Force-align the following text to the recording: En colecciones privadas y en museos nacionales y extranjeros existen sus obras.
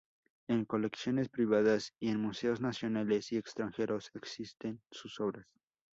En 0.47 0.65
colecciones 0.65 1.29
privadas 1.29 1.93
y 1.99 2.09
en 2.09 2.19
museos 2.19 2.59
nacionales 2.59 3.31
y 3.33 3.37
extranjeros 3.37 4.09
existen 4.15 4.81
sus 4.89 5.19
obras. 5.19 5.45